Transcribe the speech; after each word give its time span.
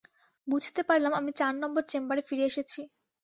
বুঝতে 0.47 0.81
পারলাম 0.83 1.13
আমি 1.13 1.31
চার 1.39 1.53
নম্বর 1.61 1.83
চেম্বারে 1.91 2.21
ফিরে 2.27 2.43
এসেছি। 2.43 2.81